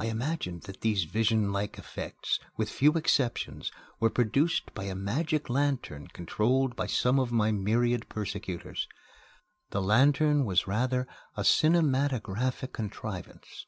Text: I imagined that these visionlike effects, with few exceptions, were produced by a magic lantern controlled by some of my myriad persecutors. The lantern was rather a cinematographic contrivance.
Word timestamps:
I 0.00 0.06
imagined 0.06 0.62
that 0.62 0.80
these 0.80 1.04
visionlike 1.04 1.78
effects, 1.78 2.40
with 2.56 2.68
few 2.68 2.94
exceptions, 2.94 3.70
were 4.00 4.10
produced 4.10 4.74
by 4.74 4.82
a 4.86 4.96
magic 4.96 5.48
lantern 5.48 6.08
controlled 6.08 6.74
by 6.74 6.86
some 6.88 7.20
of 7.20 7.30
my 7.30 7.52
myriad 7.52 8.08
persecutors. 8.08 8.88
The 9.70 9.80
lantern 9.80 10.44
was 10.44 10.66
rather 10.66 11.06
a 11.36 11.44
cinematographic 11.44 12.72
contrivance. 12.72 13.64